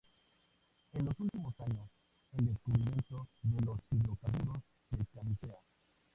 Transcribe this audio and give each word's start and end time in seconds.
En 0.93 1.05
los 1.05 1.13
últimos 1.19 1.53
años, 1.59 1.87
el 2.31 2.47
descubrimiento 2.47 3.27
de 3.43 3.61
los 3.63 3.77
hidrocarburos 3.91 4.63
del 4.89 5.07
Camisea. 5.13 5.59